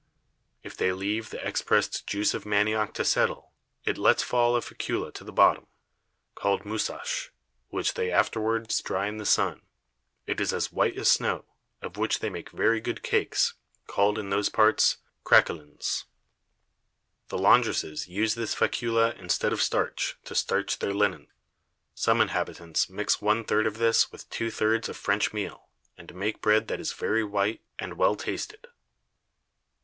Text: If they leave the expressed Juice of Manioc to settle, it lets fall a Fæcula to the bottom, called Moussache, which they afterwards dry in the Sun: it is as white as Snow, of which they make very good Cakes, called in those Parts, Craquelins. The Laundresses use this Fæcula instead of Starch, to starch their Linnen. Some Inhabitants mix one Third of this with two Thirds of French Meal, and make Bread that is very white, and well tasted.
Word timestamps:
If 0.63 0.75
they 0.75 0.91
leave 0.91 1.29
the 1.29 1.47
expressed 1.47 2.07
Juice 2.07 2.33
of 2.33 2.43
Manioc 2.43 2.95
to 2.95 3.05
settle, 3.05 3.51
it 3.85 3.99
lets 3.99 4.23
fall 4.23 4.55
a 4.55 4.59
Fæcula 4.59 5.13
to 5.13 5.23
the 5.23 5.31
bottom, 5.31 5.67
called 6.33 6.63
Moussache, 6.65 7.29
which 7.69 7.93
they 7.93 8.09
afterwards 8.09 8.81
dry 8.81 9.05
in 9.07 9.17
the 9.17 9.27
Sun: 9.27 9.61
it 10.25 10.41
is 10.41 10.53
as 10.53 10.71
white 10.71 10.97
as 10.97 11.07
Snow, 11.11 11.45
of 11.83 11.97
which 11.97 12.17
they 12.17 12.31
make 12.31 12.49
very 12.49 12.81
good 12.81 13.03
Cakes, 13.03 13.53
called 13.85 14.17
in 14.17 14.31
those 14.31 14.49
Parts, 14.49 14.97
Craquelins. 15.23 16.05
The 17.27 17.37
Laundresses 17.37 18.07
use 18.07 18.33
this 18.33 18.55
Fæcula 18.55 19.15
instead 19.19 19.53
of 19.53 19.61
Starch, 19.61 20.17
to 20.23 20.33
starch 20.33 20.79
their 20.79 20.95
Linnen. 20.95 21.27
Some 21.93 22.21
Inhabitants 22.21 22.89
mix 22.89 23.21
one 23.21 23.43
Third 23.43 23.67
of 23.67 23.77
this 23.77 24.11
with 24.11 24.27
two 24.31 24.49
Thirds 24.49 24.89
of 24.89 24.97
French 24.97 25.31
Meal, 25.31 25.69
and 25.95 26.15
make 26.15 26.41
Bread 26.41 26.69
that 26.69 26.79
is 26.79 26.91
very 26.91 27.23
white, 27.23 27.61
and 27.77 27.99
well 27.99 28.15
tasted. 28.15 28.65